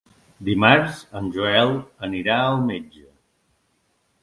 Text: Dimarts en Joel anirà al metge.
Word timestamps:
Dimarts 0.45 1.01
en 1.19 1.27
Joel 1.35 1.75
anirà 2.09 2.39
al 2.47 2.59
metge. 2.73 3.07